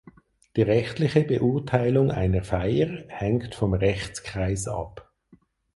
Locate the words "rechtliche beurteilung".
0.63-2.09